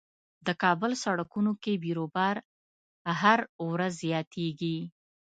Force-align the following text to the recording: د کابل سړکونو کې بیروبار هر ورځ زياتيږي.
د 0.47 0.49
کابل 0.63 0.91
سړکونو 1.03 1.51
کې 1.63 1.73
بیروبار 1.83 2.35
هر 3.21 3.39
ورځ 3.69 3.91
زياتيږي. 4.03 4.77